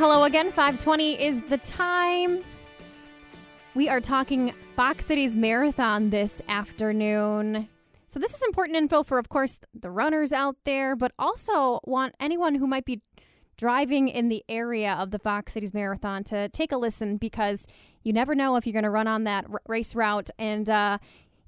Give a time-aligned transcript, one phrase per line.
[0.00, 0.46] hello again.
[0.46, 2.42] 520 is the time.
[3.74, 7.68] We are talking Fox Cities Marathon this afternoon.
[8.06, 12.14] So this is important info for, of course, the runners out there, but also want
[12.18, 13.02] anyone who might be
[13.58, 17.66] driving in the area of the Fox Cities Marathon to take a listen because
[18.02, 20.96] you never know if you're going to run on that r- race route and uh,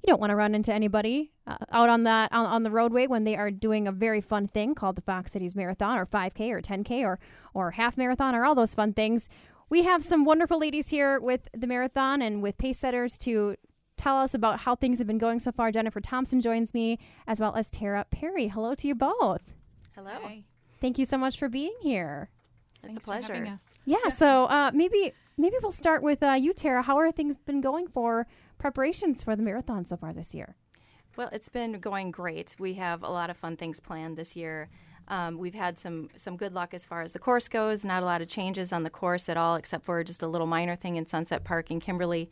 [0.03, 3.07] you don't want to run into anybody uh, out on that on, on the roadway
[3.07, 6.51] when they are doing a very fun thing called the Fox Cities Marathon or 5K
[6.51, 7.19] or 10K or
[7.53, 9.29] or half marathon or all those fun things.
[9.69, 13.55] We have some wonderful ladies here with the marathon and with pace setters to
[13.95, 15.71] tell us about how things have been going so far.
[15.71, 18.49] Jennifer Thompson joins me as well as Tara Perry.
[18.49, 19.55] Hello to you both.
[19.95, 20.11] Hello.
[20.81, 22.29] Thank you so much for being here.
[22.83, 23.57] It's Thanks a for having pleasure.
[23.85, 26.81] Yeah, so uh, maybe maybe we'll start with uh, you, Tara.
[26.81, 28.27] How are things been going for
[28.63, 30.55] preparations for the marathon so far this year?
[31.17, 32.55] Well, it's been going great.
[32.57, 34.69] We have a lot of fun things planned this year.
[35.09, 37.83] Um, we've had some some good luck as far as the course goes.
[37.83, 40.47] Not a lot of changes on the course at all, except for just a little
[40.47, 42.31] minor thing in Sunset Park in Kimberly.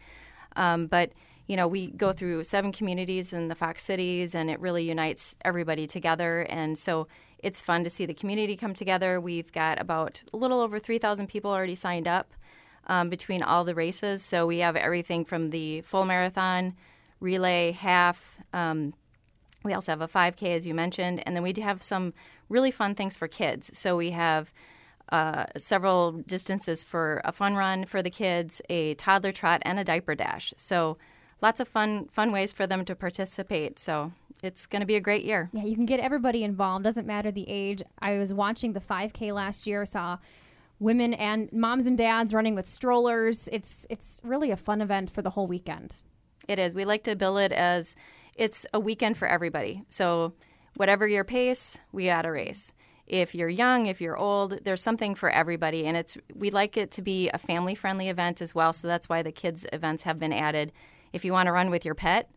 [0.55, 1.11] Um, but
[1.47, 5.35] you know, we go through seven communities in the Fox Cities, and it really unites
[5.43, 6.47] everybody together.
[6.49, 9.19] And so it's fun to see the community come together.
[9.19, 12.31] We've got about a little over 3,000 people already signed up
[12.91, 14.21] um, between all the races.
[14.21, 16.75] So we have everything from the full marathon,
[17.21, 18.37] relay, half.
[18.51, 18.93] Um,
[19.63, 22.13] we also have a 5K, as you mentioned, and then we do have some
[22.49, 23.77] really fun things for kids.
[23.77, 24.51] So we have
[25.09, 29.85] uh, several distances for a fun run for the kids, a toddler trot, and a
[29.85, 30.53] diaper dash.
[30.57, 30.97] So
[31.41, 33.79] lots of fun fun ways for them to participate.
[33.79, 34.11] So
[34.43, 35.49] it's going to be a great year.
[35.53, 36.83] Yeah, you can get everybody involved.
[36.83, 37.83] Doesn't matter the age.
[37.99, 39.85] I was watching the 5K last year.
[39.85, 40.17] Saw
[40.81, 43.47] women and moms and dads running with strollers.
[43.53, 46.03] It's it's really a fun event for the whole weekend.
[46.47, 46.73] It is.
[46.75, 47.95] We like to bill it as
[48.35, 49.83] it's a weekend for everybody.
[49.89, 50.33] So
[50.75, 52.73] whatever your pace, we got a race.
[53.05, 56.89] If you're young, if you're old, there's something for everybody, and it's we like it
[56.91, 58.73] to be a family-friendly event as well.
[58.73, 60.71] So that's why the kids events have been added.
[61.13, 62.31] If you want to run with your pet,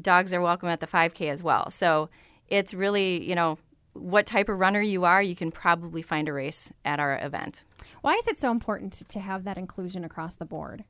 [0.00, 1.70] dogs are welcome at the 5K as well.
[1.70, 2.10] So
[2.46, 3.58] it's really you know
[3.94, 7.64] what type of runner you are, you can probably find a race at our event.
[8.00, 10.84] Why is it so important to, to have that inclusion across the board?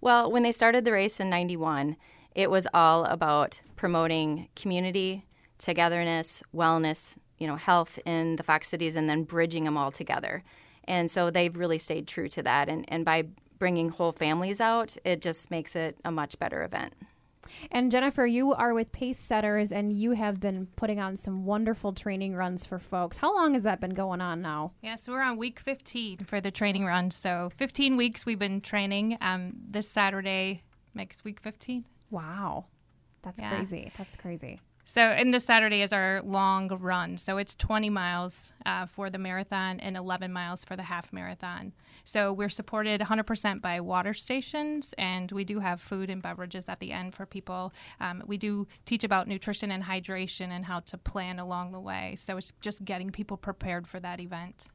[0.00, 1.96] Well, when they started the race in 91,
[2.34, 5.26] it was all about promoting community,
[5.58, 10.42] togetherness, wellness, you know, health in the Fox cities and then bridging them all together.
[10.84, 12.68] And so they've really stayed true to that.
[12.68, 13.24] And, and by
[13.58, 16.94] bringing whole families out, it just makes it a much better event.
[17.70, 21.92] And Jennifer, you are with Pace Setters, and you have been putting on some wonderful
[21.92, 23.16] training runs for folks.
[23.18, 24.72] How long has that been going on now?
[24.82, 27.10] Yeah, so we're on week 15 for the training run.
[27.10, 29.18] So 15 weeks we've been training.
[29.20, 30.62] Um, this Saturday
[30.94, 31.84] makes week 15.
[32.10, 32.66] Wow,
[33.22, 33.54] that's Yeah.
[33.54, 33.92] crazy.
[33.96, 34.60] That's crazy.
[34.84, 37.16] So, and this Saturday is our long run.
[37.16, 41.72] So it's 20 miles uh, for the marathon and 11 miles for the half marathon.
[42.04, 46.80] So we're supported 100% by water stations, and we do have food and beverages at
[46.80, 47.72] the end for people.
[48.00, 52.16] Um, we do teach about nutrition and hydration and how to plan along the way.
[52.16, 54.66] So it's just getting people prepared for that event.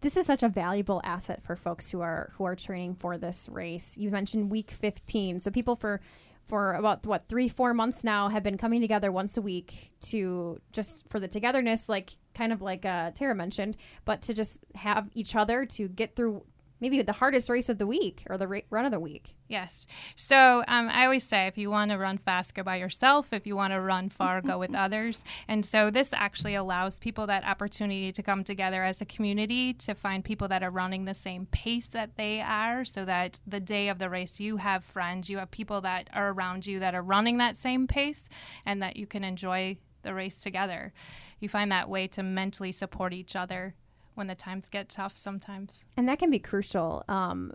[0.00, 3.48] This is such a valuable asset for folks who are who are training for this
[3.48, 3.96] race.
[3.96, 6.00] You mentioned week 15, so people for
[6.48, 10.60] for about what three four months now have been coming together once a week to
[10.72, 15.10] just for the togetherness, like kind of like uh, Tara mentioned, but to just have
[15.14, 16.44] each other to get through
[16.82, 19.36] maybe the hardest race of the week or the ra- run of the week.
[19.46, 19.86] Yes.
[20.16, 23.32] So um, I always say if you want to run fast, go by yourself.
[23.32, 25.24] If you want to run far, go with others.
[25.46, 29.94] And so this actually allows people that opportunity to come together as a community to
[29.94, 33.88] find people that are running the same pace that they are so that the day
[33.88, 37.02] of the race, you have friends, you have people that are around you that are
[37.02, 38.28] running that same pace
[38.66, 40.92] and that you can enjoy the race together.
[41.38, 43.76] You find that way to mentally support each other
[44.14, 45.84] when the times get tough sometimes.
[45.96, 47.04] And that can be crucial.
[47.08, 47.54] Um,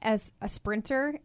[0.00, 1.18] as a sprinter,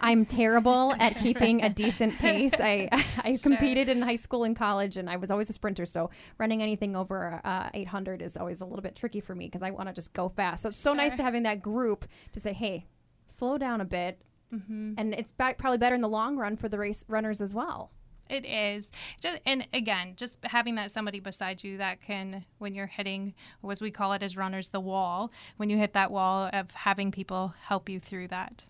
[0.00, 2.54] I'm terrible at keeping a decent pace.
[2.60, 2.88] I
[3.24, 5.86] I competed in high school and college, and I was always a sprinter.
[5.86, 9.62] So running anything over uh, 800 is always a little bit tricky for me because
[9.62, 10.62] I want to just go fast.
[10.62, 12.86] So it's so nice to having that group to say, "Hey,
[13.28, 14.20] slow down a bit."
[14.52, 14.94] mm-hmm.
[14.98, 17.90] and it's ba- probably better in the long run for the race runners as well.
[18.28, 18.90] It is.
[19.20, 23.34] Just, and again, just having that somebody beside you that can, when you're hitting,
[23.70, 27.10] as we call it as runners, the wall, when you hit that wall, of having
[27.10, 28.64] people help you through that.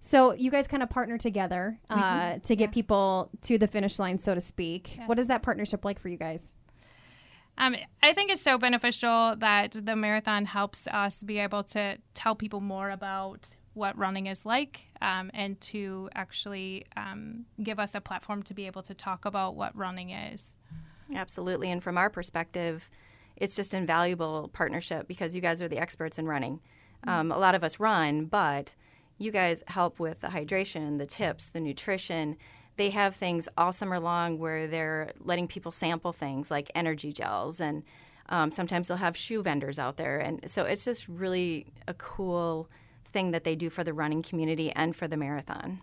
[0.00, 2.74] So you guys kind of partner together uh, to get yeah.
[2.74, 4.98] people to the finish line, so to speak.
[5.06, 6.52] What is that partnership like for you guys?
[7.56, 12.34] Um, I think it's so beneficial that the marathon helps us be able to tell
[12.34, 18.00] people more about what running is like um, and to actually um, give us a
[18.00, 20.56] platform to be able to talk about what running is.
[21.14, 21.70] Absolutely.
[21.70, 22.90] And from our perspective,
[23.36, 26.60] it's just an invaluable partnership because you guys are the experts in running.
[27.06, 28.74] Um, a lot of us run, but
[29.18, 32.36] you guys help with the hydration, the tips, the nutrition.
[32.76, 37.60] They have things all summer long where they're letting people sample things like energy gels
[37.60, 37.82] and
[38.28, 40.18] um, sometimes they'll have shoe vendors out there.
[40.18, 42.68] And so it's just really a cool
[43.12, 45.80] thing that they do for the running community and for the marathon.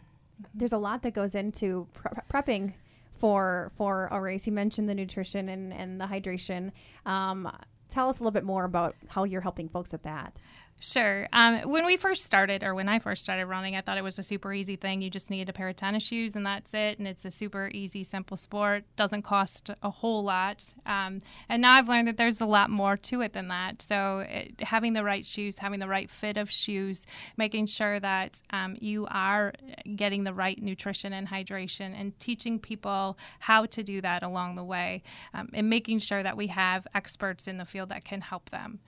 [0.54, 2.74] There's a lot that goes into pre- prepping
[3.20, 4.48] for for a race.
[4.48, 6.72] You mentioned the nutrition and, and the hydration.
[7.06, 7.52] Um,
[7.90, 10.40] tell us a little bit more about how you're helping folks with that.
[10.82, 11.28] Sure.
[11.34, 14.18] Um, when we first started, or when I first started running, I thought it was
[14.18, 15.02] a super easy thing.
[15.02, 17.00] You just needed a pair of tennis shoes, and that's it.
[17.00, 18.86] And it's a super easy, simple sport.
[18.96, 20.74] Doesn't cost a whole lot.
[20.86, 23.82] Um, and now I've learned that there's a lot more to it than that.
[23.82, 27.06] So it, having the right shoes, having the right fit of shoes,
[27.36, 29.54] making sure that um, you are
[29.98, 34.64] getting the right nutrition and hydration, and teaching people how to do that along the
[34.64, 35.04] way,
[35.34, 38.80] um, and making sure that we have experts in the field that can help them.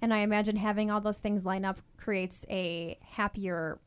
[0.00, 3.78] And I imagine having all those things line up creates a happier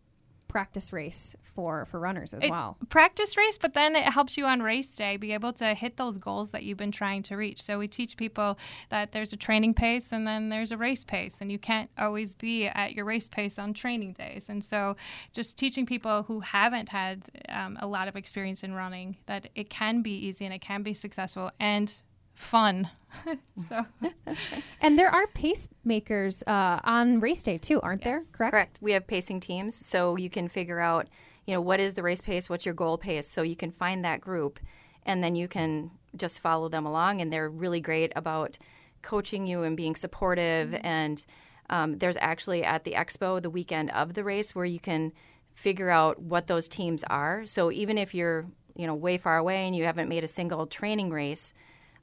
[0.48, 2.78] practice race for for runners as it, well.
[2.90, 6.18] Practice race, but then it helps you on race day be able to hit those
[6.18, 7.62] goals that you've been trying to reach.
[7.62, 8.58] So we teach people
[8.90, 12.36] that there's a training pace and then there's a race pace, and you can't always
[12.36, 14.50] be at your race pace on training days.
[14.50, 14.96] And so
[15.34, 19.70] just teaching people who haven't had um, a lot of experience in running that it
[19.70, 21.94] can be easy and it can be successful and
[22.38, 22.90] fun.
[23.68, 23.86] so,
[24.82, 28.06] and there are pacemakers uh, on race day too, aren't yes.
[28.06, 28.32] there?
[28.32, 28.52] Correct.
[28.52, 28.80] Correct.
[28.82, 31.08] We have pacing teams, so you can figure out,
[31.46, 34.06] you know, what is the race pace, what's your goal pace, so you can find
[34.06, 34.60] that group,
[35.06, 37.22] and then you can just follow them along.
[37.22, 38.58] And they're really great about
[39.02, 40.70] coaching you and being supportive.
[40.70, 40.86] Mm-hmm.
[40.86, 41.26] And
[41.70, 45.12] um, there's actually at the expo the weekend of the race where you can
[45.54, 47.46] figure out what those teams are.
[47.46, 48.46] So even if you're
[48.76, 51.54] you know way far away and you haven't made a single training race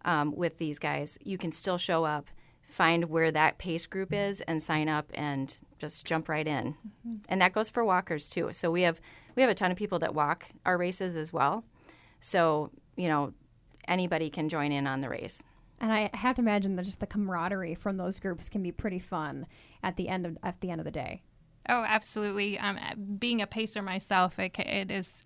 [0.04, 2.28] um, with these guys, you can still show up,
[2.68, 6.74] find where that pace group is, and sign up and just jump right in.
[7.06, 7.16] Mm-hmm.
[7.28, 8.50] And that goes for walkers too.
[8.52, 9.00] So we have
[9.36, 11.64] we have a ton of people that walk our races as well.
[12.20, 13.34] So you know
[13.86, 15.42] anybody can join in on the race.
[15.80, 18.98] And I have to imagine that just the camaraderie from those groups can be pretty
[18.98, 19.46] fun
[19.82, 21.22] at the end of at the end of the day.
[21.68, 22.58] Oh, absolutely.
[22.58, 22.78] Um,
[23.18, 25.24] being a pacer myself, it, it is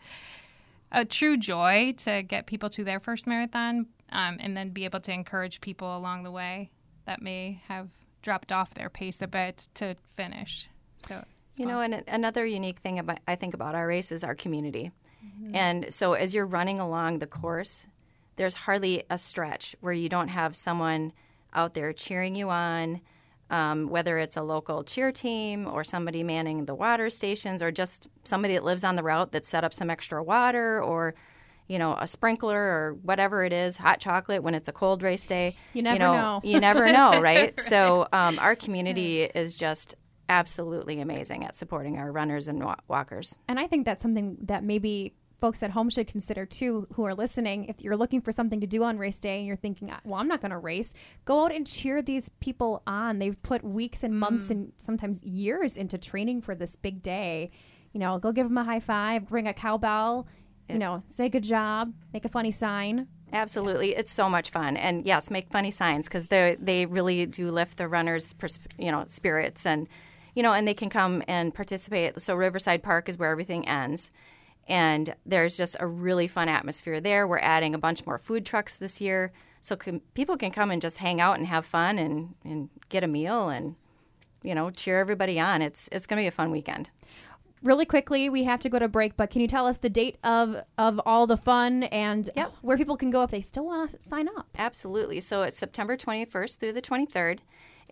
[0.91, 5.01] a true joy to get people to their first marathon, um, and then be able
[5.01, 6.71] to encourage people along the way
[7.07, 7.89] that may have
[8.23, 10.69] dropped off their pace a bit to finish.
[11.01, 11.25] So
[11.57, 14.93] you know, and another unique thing about I think about our race is our community.
[15.25, 15.57] Mm-hmm.
[15.57, 17.89] And so as you're running along the course,
[18.37, 21.13] there's hardly a stretch where you don't have someone
[21.53, 23.01] out there cheering you on.
[23.51, 28.07] Um, whether it's a local cheer team or somebody manning the water stations or just
[28.23, 31.15] somebody that lives on the route that set up some extra water or
[31.69, 35.27] you know, a sprinkler or whatever it is, hot chocolate when it's a cold race
[35.27, 35.55] day.
[35.75, 36.41] You never you know, know.
[36.43, 37.23] you never know, right?
[37.23, 37.61] right.
[37.61, 39.95] So um, our community is just
[40.29, 43.37] absolutely amazing at supporting our runners and walkers.
[43.47, 47.15] And I think that's something that maybe folks at home should consider too who are
[47.15, 50.21] listening if you're looking for something to do on race day and you're thinking well
[50.21, 53.19] i'm not going to race go out and cheer these people on.
[53.19, 54.51] They've put weeks and months mm.
[54.53, 57.51] and sometimes years into training for this big day.
[57.93, 60.27] You know go give them a high five bring a cowbell
[60.69, 63.09] you know, say good job, make a funny sign.
[63.33, 67.51] Absolutely, it's so much fun, and yes, make funny signs because they they really do
[67.51, 69.89] lift the runners' pers- you know spirits, and
[70.35, 72.21] you know, and they can come and participate.
[72.23, 74.11] So Riverside Park is where everything ends,
[74.69, 77.27] and there's just a really fun atmosphere there.
[77.27, 80.81] We're adding a bunch more food trucks this year, so can, people can come and
[80.81, 83.75] just hang out and have fun and and get a meal and
[84.43, 85.63] you know cheer everybody on.
[85.63, 86.91] It's it's going to be a fun weekend
[87.63, 90.17] really quickly, we have to go to break, but can you tell us the date
[90.23, 92.53] of of all the fun and yep.
[92.63, 94.49] where people can go if they still want to sign up?
[94.57, 95.21] Absolutely.
[95.21, 97.41] So it's September 21st through the 23rd.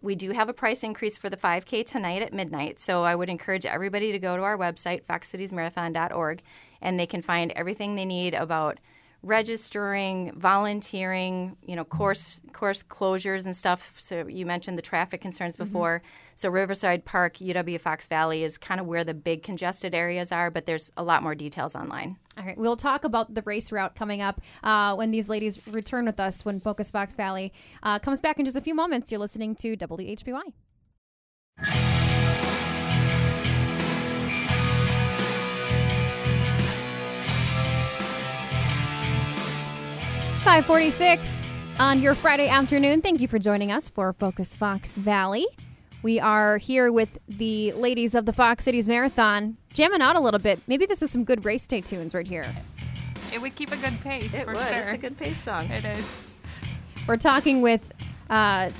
[0.02, 2.78] We do have a price increase for the 5K tonight at midnight.
[2.78, 6.42] So I would encourage everybody to go to our website, foxcitiesmarathon.org,
[6.80, 8.78] and they can find everything they need about
[9.26, 13.94] registering, volunteering, you know, course course closures and stuff.
[13.98, 15.64] So you mentioned the traffic concerns Mm-hmm.
[15.64, 16.02] before.
[16.34, 20.50] So Riverside Park, UW Fox Valley is kind of where the big congested areas are,
[20.50, 22.16] but there's a lot more details online.
[22.38, 26.04] All right, we'll talk about the race route coming up uh, when these ladies return
[26.04, 27.52] with us when Focus Fox Valley
[27.82, 29.10] uh, comes back in just a few moments.
[29.10, 30.42] You're listening to WHBY.
[40.46, 41.48] Five forty-six
[41.80, 43.02] on your Friday afternoon.
[43.02, 45.44] Thank you for joining us for Focus Fox Valley.
[46.04, 50.38] We are here with the ladies of the Fox Cities Marathon, jamming out a little
[50.38, 50.60] bit.
[50.68, 52.46] Maybe this is some good race day tunes right here.
[53.34, 54.54] It would keep a good pace for sure.
[54.54, 55.68] It's a good pace song.
[55.68, 56.06] It is.
[57.08, 57.92] We're talking with
[58.30, 58.70] uh,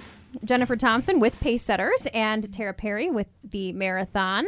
[0.44, 4.46] Jennifer Thompson with Pace Setters and Tara Perry with the Marathon.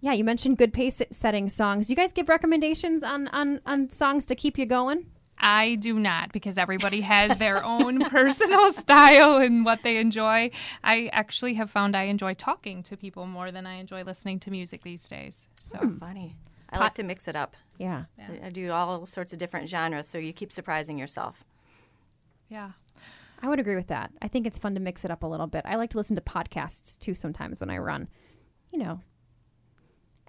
[0.00, 1.86] Yeah, you mentioned good pace setting songs.
[1.86, 5.06] Do you guys give recommendations on, on, on songs to keep you going?
[5.40, 10.50] I do not because everybody has their own personal style and what they enjoy.
[10.82, 14.50] I actually have found I enjoy talking to people more than I enjoy listening to
[14.50, 15.48] music these days.
[15.60, 15.98] So hmm.
[15.98, 16.36] Funny.
[16.70, 17.56] I like to mix it up.
[17.78, 18.04] Yeah.
[18.18, 21.44] I- I do all sorts of different genres, so you keep surprising yourself.
[22.48, 22.72] yeah.
[23.40, 24.10] I would agree with that.
[24.20, 25.62] I think it's fun to mix it up a little bit.
[25.64, 28.08] I like to listen to podcasts too sometimes when I run.
[28.72, 29.00] You know,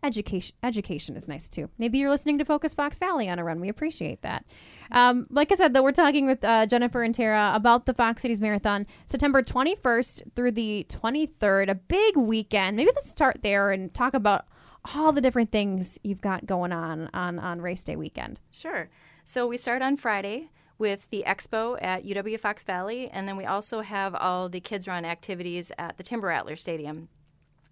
[0.03, 1.70] education education is nice too.
[1.77, 3.60] Maybe you're listening to Focus Fox Valley on a run.
[3.60, 4.46] We appreciate that.
[4.91, 8.22] Um, like I said, though, we're talking with uh, Jennifer and Tara about the Fox
[8.22, 11.70] Cities Marathon, September 21st through the 23rd.
[11.70, 12.77] A big weekend.
[12.77, 14.48] Maybe let's start there and talk about
[14.96, 18.39] all the different things you've got going on on on race day weekend.
[18.51, 18.89] Sure.
[19.24, 23.46] So we start on Friday with the expo at UW Fox Valley, and then we
[23.46, 27.10] also have all the kids run activities at the Timber Rattler Stadium.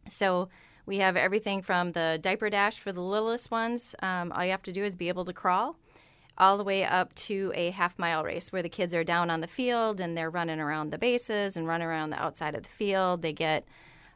[0.07, 0.49] So
[0.87, 3.93] we have everything from the diaper dash for the littlest ones.
[4.01, 5.75] Um, all you have to do is be able to crawl,
[6.37, 9.41] all the way up to a half mile race where the kids are down on
[9.41, 12.69] the field and they're running around the bases and running around the outside of the
[12.69, 13.21] field.
[13.21, 13.67] They get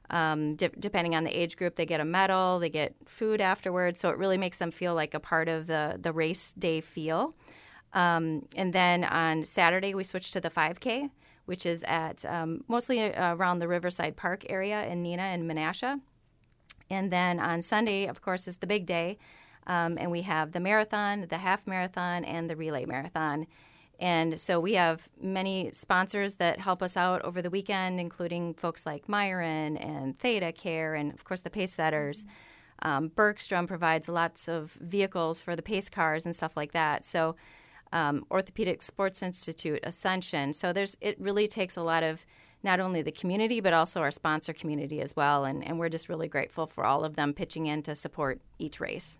[0.10, 4.00] um, de- depending on the age group, they get a medal, they get food afterwards.
[4.00, 7.36] So it really makes them feel like a part of the, the race day feel.
[7.94, 11.10] Um, and then on Saturday, we switch to the 5K,
[11.46, 16.00] which is at um, mostly uh, around the Riverside Park area in Neenah and Menasha.
[16.92, 19.18] And then on Sunday, of course, is the big day.
[19.66, 23.48] Um, and we have the marathon, the half marathon, and the relay marathon.
[23.98, 28.86] And so we have many sponsors that help us out over the weekend, including folks
[28.86, 32.26] like Miron and ThedaCare, and of course the pace setters.
[32.82, 37.06] Um, Bergstrom provides lots of vehicles for the pace cars and stuff like that.
[37.06, 37.36] So
[37.94, 40.52] um, Orthopedic Sports Institute, Ascension.
[40.54, 42.26] So there's it really takes a lot of
[42.64, 46.10] not only the community but also our sponsor community as well, and, and we're just
[46.10, 49.20] really grateful for all of them pitching in to support each race.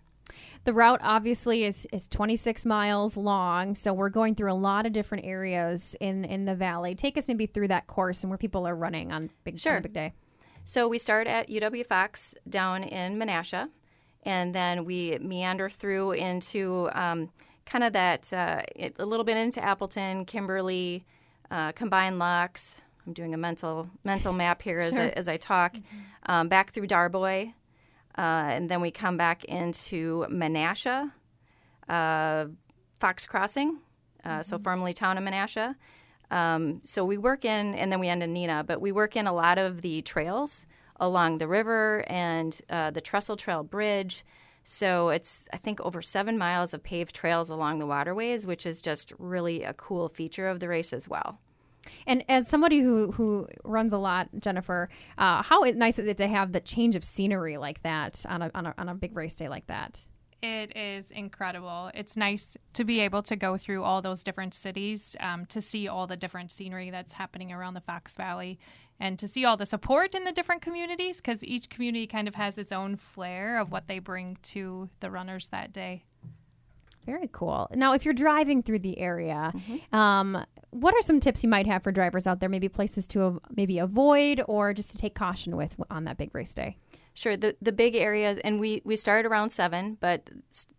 [0.64, 4.92] The route obviously is is 26 miles long, so we're going through a lot of
[4.92, 6.94] different areas in in the valley.
[6.94, 9.76] Take us maybe through that course and where people are running on big on Sure.
[9.76, 10.12] a big day.
[10.64, 13.68] So we start at UW Fox down in Menasha,
[14.22, 17.30] and then we meander through into um,
[17.66, 21.04] kind of that uh, it, a little bit into Appleton, Kimberly,
[21.50, 22.82] uh, Combined Locks.
[23.06, 25.76] I'm doing a mental mental map here as, I, as I talk.
[26.26, 27.52] Um, back through Darboy,
[28.16, 31.12] uh, and then we come back into Menasha,
[31.88, 32.46] uh,
[33.00, 33.78] Fox Crossing,
[34.24, 35.74] uh, so formerly town of Menasha.
[36.30, 39.26] Um, so we work in, and then we end in Neenah, but we work in
[39.26, 40.66] a lot of the trails
[41.00, 44.24] along the river and uh, the Trestle Trail Bridge.
[44.64, 48.80] So it's, I think, over seven miles of paved trails along the waterways, which is
[48.80, 51.40] just really a cool feature of the race as well.
[52.06, 56.28] And as somebody who who runs a lot, Jennifer, uh, how nice is it to
[56.28, 59.34] have the change of scenery like that on a on a, on a big race
[59.34, 60.06] day like that?
[60.42, 61.92] It is incredible.
[61.94, 65.86] It's nice to be able to go through all those different cities, um, to see
[65.86, 68.58] all the different scenery that's happening around the Fox Valley,
[68.98, 72.34] and to see all the support in the different communities because each community kind of
[72.34, 76.02] has its own flair of what they bring to the runners that day.
[77.06, 77.68] Very cool.
[77.74, 79.94] Now, if you're driving through the area, Mm-hmm.
[79.96, 82.48] um, what are some tips you might have for drivers out there?
[82.48, 86.34] Maybe places to av- maybe avoid or just to take caution with on that big
[86.34, 86.76] race day.
[87.14, 90.30] Sure, the the big areas, and we we start around seven, but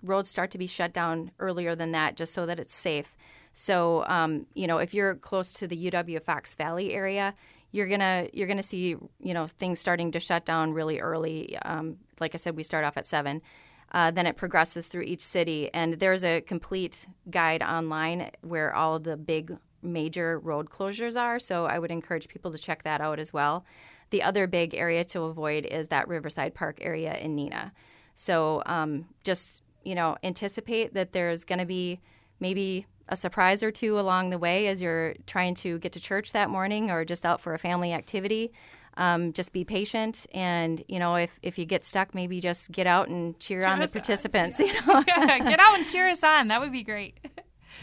[0.01, 3.15] roads start to be shut down earlier than that, just so that it's safe.
[3.51, 7.36] So, um, you know, if you're close to the UW Fox Valley area,
[7.72, 11.56] you're gonna you're gonna see you know things starting to shut down really early.
[11.60, 13.44] Um, like I said, we start off at seven.
[13.93, 18.97] Uh, then it progresses through each city, and there's a complete guide online where all
[19.00, 21.38] the big major road closures are.
[21.38, 23.65] So I would encourage people to check that out as well.
[24.09, 27.71] The other big area to avoid is that Riverside Park area in Neenah.
[28.15, 32.00] So um, just you know anticipate that there's going to be
[32.39, 36.31] maybe a surprise or two along the way as you're trying to get to church
[36.31, 38.51] that morning or just out for a family activity.
[38.95, 42.85] Um, just be patient, and you know if, if you get stuck, maybe just get
[42.85, 44.59] out and cheer, Cheer on the us on, participants.
[44.59, 46.47] You know, Get out and cheer us on.
[46.50, 47.19] That would be great.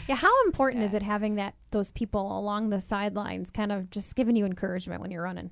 [0.07, 4.15] Yeah, how important is it having that those people along the sidelines kind of just
[4.15, 5.51] giving you encouragement when you're running?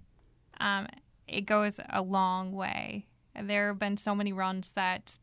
[0.61, 0.87] um,
[1.27, 3.05] it goes a long way.
[3.39, 5.17] There have been so many runs that, that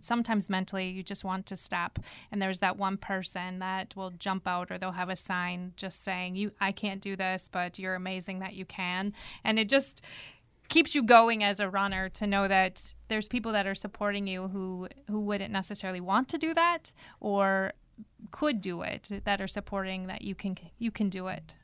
[0.00, 1.98] sometimes mentally you just want to stop,
[2.30, 6.02] and there's that one person that will jump out, or they'll have a sign just
[6.04, 9.12] saying, "You, I can't do this, but you're amazing that you can,"
[9.44, 10.02] and it just
[10.68, 14.48] keeps you going as a runner to know that there's people that are supporting you
[14.48, 17.72] who who wouldn't necessarily want to do that or
[18.30, 21.54] could do it that are supporting that you can you can do it.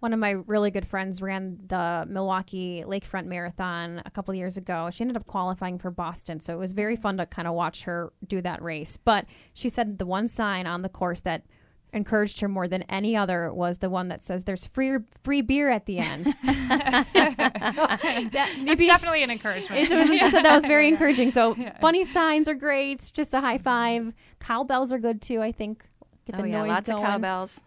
[0.00, 4.90] One of my really good friends ran the Milwaukee Lakefront Marathon a couple years ago.
[4.92, 7.84] She ended up qualifying for Boston, so it was very fun to kind of watch
[7.84, 8.96] her do that race.
[8.96, 11.44] But she said the one sign on the course that
[11.92, 15.70] encouraged her more than any other was the one that says there's free free beer
[15.70, 16.26] at the end.
[16.28, 17.06] so that
[18.56, 19.90] It's maybe definitely an encouragement.
[19.90, 21.30] it was just that was very encouraging.
[21.30, 23.10] So funny signs are great.
[23.14, 24.12] Just a high five.
[24.40, 25.40] Cowbells are good too.
[25.40, 25.84] I think
[26.26, 27.04] get oh the yeah, noise lots going.
[27.04, 27.62] of cowbells.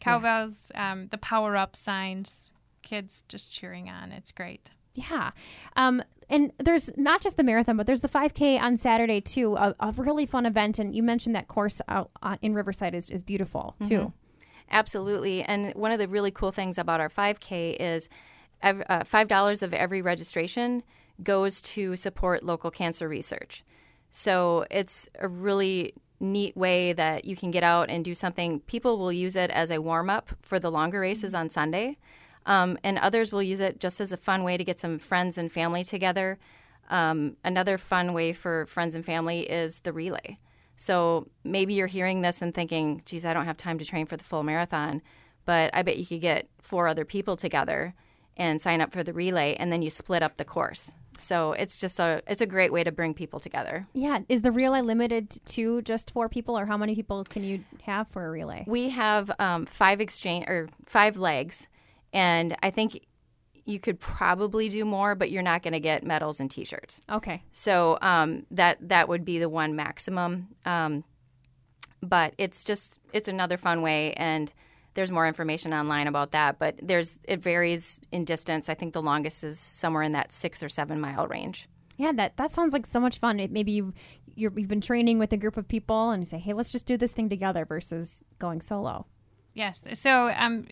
[0.00, 2.50] Cowbells, um, the power up signs,
[2.82, 4.12] kids just cheering on.
[4.12, 4.70] It's great.
[4.94, 5.30] Yeah.
[5.76, 9.74] Um, and there's not just the marathon, but there's the 5K on Saturday too, a,
[9.80, 10.78] a really fun event.
[10.78, 14.12] And you mentioned that course out uh, in Riverside is, is beautiful too.
[14.70, 15.42] Absolutely.
[15.42, 18.08] And one of the really cool things about our 5K is
[18.62, 20.82] uh, $5 of every registration
[21.22, 23.64] goes to support local cancer research.
[24.10, 28.60] So it's a really neat way that you can get out and do something.
[28.60, 31.96] People will use it as a warm up for the longer races on Sunday,
[32.46, 35.38] um, and others will use it just as a fun way to get some friends
[35.38, 36.38] and family together.
[36.90, 40.36] Um, another fun way for friends and family is the relay.
[40.76, 44.16] So maybe you're hearing this and thinking, geez, I don't have time to train for
[44.16, 45.02] the full marathon,
[45.44, 47.94] but I bet you could get four other people together
[48.36, 50.94] and sign up for the relay, and then you split up the course.
[51.20, 53.84] So it's just a it's a great way to bring people together.
[53.92, 54.20] Yeah.
[54.28, 58.08] Is the relay limited to just four people or how many people can you have
[58.08, 58.64] for a relay?
[58.66, 61.68] We have um, five exchange or five legs,
[62.12, 63.06] and I think
[63.64, 67.02] you could probably do more, but you're not going to get medals and T-shirts.
[67.08, 67.42] Okay.
[67.52, 70.48] So um, that that would be the one maximum.
[70.64, 71.04] Um,
[72.02, 74.52] but it's just it's another fun way, and
[74.94, 76.58] there's more information online about that.
[76.58, 78.68] But there's it varies in distance.
[78.68, 81.68] I think the longest is somewhere in that six or seven mile range.
[81.96, 83.38] Yeah, that, that sounds like so much fun.
[83.38, 83.92] It, maybe you've,
[84.34, 86.86] you're, you've been training with a group of people and you say, hey, let's just
[86.86, 89.06] do this thing together versus going solo.
[89.52, 89.82] Yes.
[89.92, 90.66] So, um,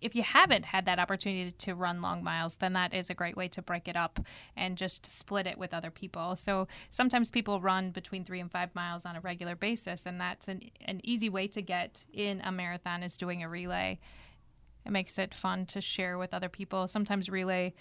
[0.00, 3.36] if you haven't had that opportunity to run long miles, then that is a great
[3.36, 4.20] way to break it up
[4.56, 6.36] and just split it with other people.
[6.36, 10.48] So sometimes people run between three and five miles on a regular basis, and that's
[10.48, 13.98] an, an easy way to get in a marathon is doing a relay.
[14.86, 16.88] It makes it fun to share with other people.
[16.88, 17.74] Sometimes relay,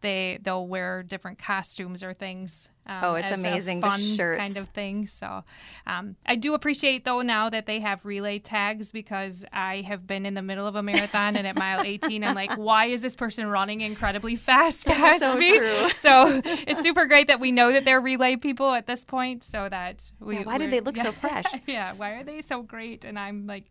[0.00, 2.68] they they'll wear different costumes or things.
[2.86, 4.38] Um, Oh, it's amazing, the fun shirts.
[4.40, 5.06] kind of thing.
[5.06, 5.44] So
[5.86, 10.24] um, I do appreciate though now that they have relay tags because I have been
[10.24, 13.14] in the middle of a marathon and at mile 18 I'm like, why is this
[13.14, 15.56] person running incredibly fast past so me?
[15.56, 15.88] true.
[15.94, 19.68] So it's super great that we know that they're relay people at this point, so
[19.68, 20.36] that we.
[20.38, 21.44] Yeah, why did we're- they look so fresh?
[21.66, 23.04] yeah, why are they so great?
[23.04, 23.64] And I'm like,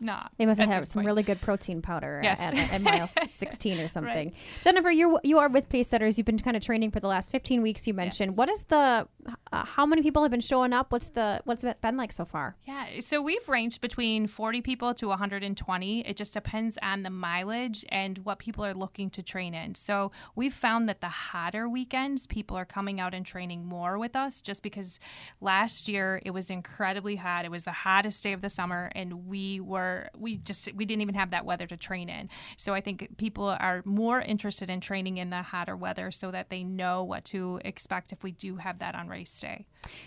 [0.00, 0.32] not.
[0.38, 1.06] They must have this some point.
[1.06, 2.40] really good protein powder Yes.
[2.40, 4.32] at, at, at mile 16 or something.
[4.64, 6.18] Jennifer, you you are with Pace Setters.
[6.18, 7.86] You've been kind of training for the last 15 weeks.
[7.86, 8.30] You mentioned.
[8.32, 8.36] Yes.
[8.36, 9.06] What is the?
[9.52, 10.92] Uh, how many people have been showing up?
[10.92, 11.40] What's the?
[11.44, 12.56] What's it been like so far?
[12.66, 16.06] Yeah, so we've ranged between 40 people to 120.
[16.06, 19.74] It just depends on the mileage and what people are looking to train in.
[19.74, 24.14] So we've found that the hotter weekends, people are coming out and training more with
[24.16, 24.98] us just because
[25.40, 27.44] last year it was incredibly hot.
[27.44, 29.85] It was the hottest day of the summer, and we were,
[30.16, 32.28] we just, we didn't even have that weather to train in.
[32.56, 36.50] So I think people are more interested in training in the hotter weather so that
[36.50, 39.66] they know what to expect if we do have that on race day.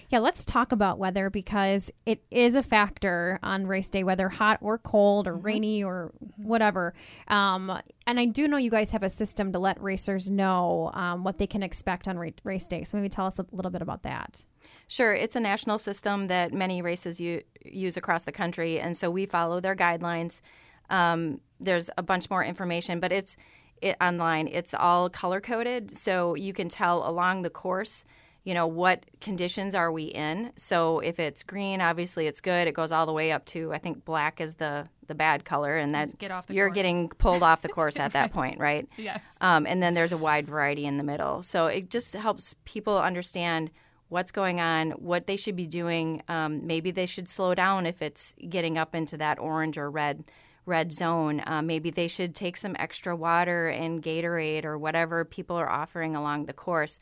[0.09, 4.59] Yeah, let's talk about weather because it is a factor on race day, whether hot
[4.61, 6.93] or cold or rainy or whatever.
[7.27, 11.23] Um, and I do know you guys have a system to let racers know um,
[11.23, 12.83] what they can expect on ra- race day.
[12.83, 14.43] So maybe tell us a little bit about that.
[14.87, 19.11] Sure, it's a national system that many races u- use across the country, and so
[19.11, 20.41] we follow their guidelines.
[20.89, 23.37] Um, there's a bunch more information, but it's
[23.79, 24.47] it, online.
[24.47, 28.05] It's all color coded, so you can tell along the course.
[28.49, 30.51] You know what conditions are we in?
[30.55, 32.67] So if it's green, obviously it's good.
[32.67, 35.77] It goes all the way up to I think black is the the bad color,
[35.77, 36.75] and that get off the you're course.
[36.75, 38.89] getting pulled off the course at that point, right?
[38.97, 39.29] Yes.
[39.39, 41.43] Um, and then there's a wide variety in the middle.
[41.43, 43.69] So it just helps people understand
[44.07, 46.23] what's going on, what they should be doing.
[46.27, 50.23] Um, maybe they should slow down if it's getting up into that orange or red
[50.65, 51.43] red zone.
[51.45, 56.15] Uh, maybe they should take some extra water and Gatorade or whatever people are offering
[56.15, 56.97] along the course.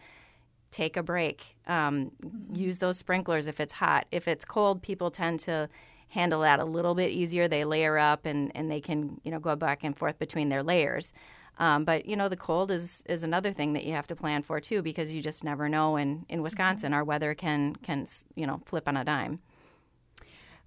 [0.71, 1.55] Take a break.
[1.67, 2.11] Um,
[2.53, 4.05] use those sprinklers if it's hot.
[4.11, 5.69] If it's cold, people tend to
[6.09, 7.47] handle that a little bit easier.
[7.47, 10.63] They layer up and, and they can you know go back and forth between their
[10.63, 11.13] layers.
[11.59, 14.43] Um, but you know the cold is is another thing that you have to plan
[14.43, 15.95] for too because you just never know.
[15.95, 19.39] And in Wisconsin, our weather can can you know flip on a dime.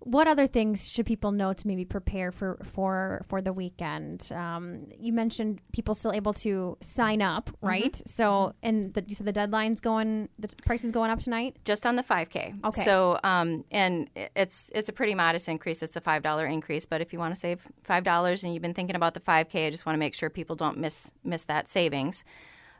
[0.03, 4.33] What other things should people know to maybe prepare for for for the weekend?
[4.35, 7.93] Um, you mentioned people still able to sign up, right?
[7.93, 8.09] Mm-hmm.
[8.09, 11.59] So, and the, you said the deadline's going, the price is going up tonight.
[11.65, 12.65] Just on the 5K.
[12.65, 12.83] Okay.
[12.83, 15.83] So, um, and it's it's a pretty modest increase.
[15.83, 18.63] It's a five dollar increase, but if you want to save five dollars and you've
[18.63, 21.45] been thinking about the 5K, I just want to make sure people don't miss miss
[21.45, 22.25] that savings.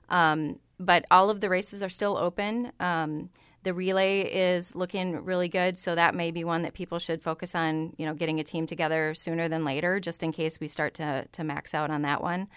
[0.09, 2.73] Um, but all of the races are still open.
[2.81, 3.29] Um,
[3.63, 7.55] the relay is looking really good, so that may be one that people should focus
[7.55, 7.95] on.
[7.99, 11.27] You know, getting a team together sooner than later, just in case we start to
[11.31, 12.49] to max out on that one.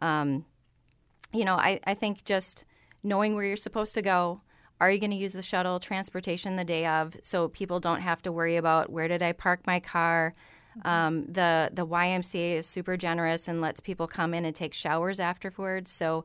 [0.00, 0.44] Um,
[1.32, 2.64] you know, I, I think just
[3.02, 4.40] knowing where you're supposed to go.
[4.78, 8.20] Are you going to use the shuttle transportation the day of, so people don't have
[8.22, 10.34] to worry about where did I park my car?
[10.84, 15.18] Um, the the YMCA is super generous and lets people come in and take showers
[15.18, 15.90] afterwards.
[15.90, 16.24] So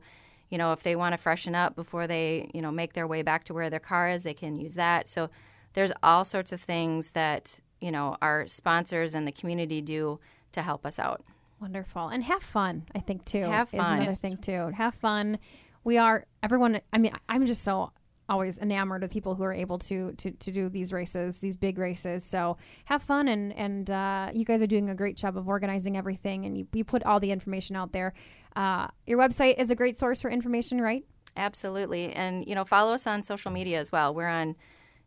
[0.52, 3.22] you know, if they want to freshen up before they, you know, make their way
[3.22, 5.08] back to where their car is, they can use that.
[5.08, 5.30] So
[5.72, 10.20] there's all sorts of things that, you know, our sponsors and the community do
[10.52, 11.22] to help us out.
[11.58, 12.08] Wonderful.
[12.08, 13.44] And have fun, I think, too.
[13.44, 13.94] Have fun.
[13.94, 14.72] Is another thing, too.
[14.76, 15.38] Have fun.
[15.84, 17.90] We are, everyone, I mean, I'm just so
[18.28, 21.78] always enamored of people who are able to to, to do these races, these big
[21.78, 22.24] races.
[22.24, 25.96] So have fun, and and uh, you guys are doing a great job of organizing
[25.96, 28.12] everything, and you, you put all the information out there.
[28.54, 31.04] Uh, your website is a great source for information, right?
[31.36, 32.12] Absolutely.
[32.12, 34.14] And, you know, follow us on social media as well.
[34.14, 34.56] We're on,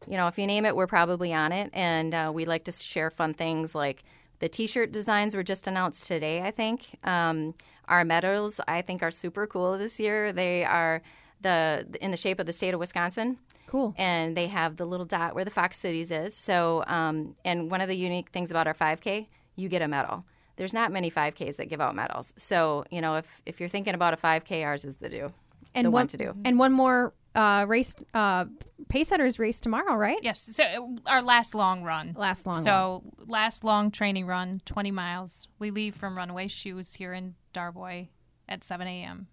[0.07, 1.69] you know, if you name it, we're probably on it.
[1.73, 4.03] And uh, we like to share fun things like
[4.39, 6.97] the t shirt designs were just announced today, I think.
[7.03, 7.53] Um,
[7.87, 10.33] our medals, I think, are super cool this year.
[10.33, 11.01] They are
[11.41, 13.37] the in the shape of the state of Wisconsin.
[13.67, 13.93] Cool.
[13.97, 16.35] And they have the little dot where the Fox Cities is.
[16.35, 20.25] So, um, and one of the unique things about our 5K, you get a medal
[20.55, 22.33] there's not many 5Ks that give out medals.
[22.37, 25.33] So, you know, if, if you're thinking about a 5K, ours is the do.
[25.73, 26.33] And the one, one to do.
[26.45, 28.45] And one more uh, race, uh,
[28.87, 30.17] Pacesetters race tomorrow, right?
[30.21, 30.41] Yes.
[30.41, 32.15] So uh, our last long run.
[32.17, 35.47] Last long So last long training run, 20 miles.
[35.59, 38.07] We leave from Runaway Shoes here in Darboy
[38.47, 39.27] at 7 a.m.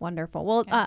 [0.00, 0.44] Wonderful.
[0.44, 0.86] Well, uh,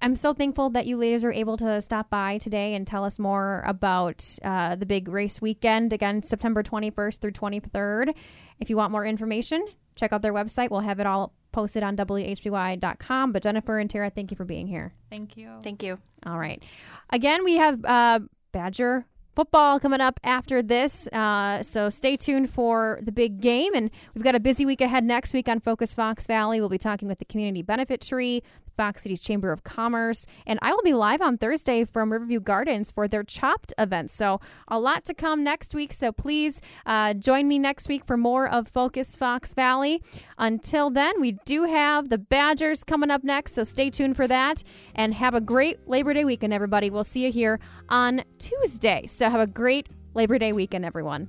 [0.00, 3.18] I'm so thankful that you ladies are able to stop by today and tell us
[3.18, 8.14] more about uh, the big race weekend again, September 21st through 23rd.
[8.60, 10.70] If you want more information, check out their website.
[10.70, 13.32] We'll have it all posted on WHBY.com.
[13.32, 14.92] But Jennifer and Tara, thank you for being here.
[15.10, 15.50] Thank you.
[15.62, 15.98] Thank you.
[16.24, 16.62] All right.
[17.10, 18.20] Again, we have uh,
[18.52, 21.06] Badger football coming up after this.
[21.08, 23.72] Uh, so stay tuned for the big game.
[23.74, 26.60] And we've got a busy week ahead next week on Focus Fox Valley.
[26.60, 28.42] We'll be talking with the Community Benefit Tree,
[28.78, 30.24] Fox Cities Chamber of Commerce.
[30.46, 34.10] And I will be live on Thursday from Riverview Gardens for their Chopped event.
[34.10, 35.92] So a lot to come next week.
[35.92, 40.00] So please uh, join me next week for more of Focus Fox Valley.
[40.38, 43.54] Until then, we do have the Badgers coming up next.
[43.54, 44.62] So stay tuned for that.
[44.94, 46.88] And have a great Labor Day weekend, everybody.
[46.88, 49.06] We'll see you here on Tuesday.
[49.06, 51.28] So have a great Labor Day weekend, everyone.